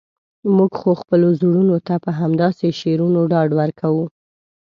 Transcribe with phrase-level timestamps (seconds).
[0.55, 4.05] موږ خو خپلو زړونو ته په همداسې شعرونو ډاډ ورکوو.